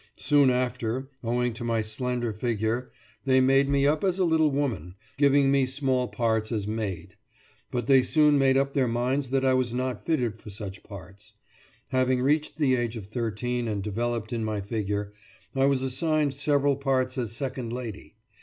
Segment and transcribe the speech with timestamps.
[0.17, 2.91] Soon after, owing to my slender figure,
[3.25, 7.17] they made me up as a little woman, giving me small parts as maid.
[7.69, 11.33] But they soon made up their minds that I was not fitted for such parts.
[11.89, 15.13] Having reached the age of thirteen and developed in my figure,
[15.55, 18.15] I was assigned several parts as second lady.